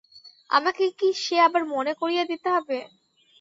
[0.49, 2.77] আমাকে কি সে আবার মনে করিয়ে দিতে হবে!